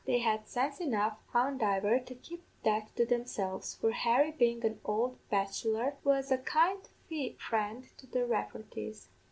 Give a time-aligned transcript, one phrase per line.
[0.07, 5.19] They had sense enough, howandiver, to keep that to themselves, for Harry bein' an' ould
[5.29, 6.81] bachelor, was a kind
[7.37, 9.09] friend to the Raffertys.